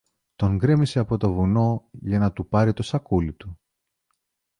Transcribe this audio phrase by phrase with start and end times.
[0.35, 3.59] τον γκρέμισε από το βουνό για να του πάρει το σακούλι του.